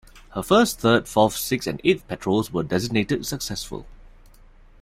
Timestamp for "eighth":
1.83-2.07